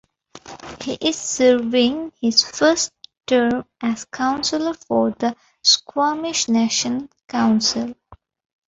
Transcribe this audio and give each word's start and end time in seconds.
He 0.81 0.93
is 0.95 1.15
serving 1.15 2.11
his 2.19 2.41
first 2.41 2.91
term 3.27 3.65
as 3.79 4.03
councillor 4.05 4.73
for 4.73 5.11
the 5.11 5.35
Squamish 5.63 6.47
Nation 6.47 7.07
Council. 7.27 7.93